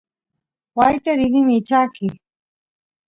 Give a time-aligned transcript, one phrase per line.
[0.77, 2.07] waayta rini michaqy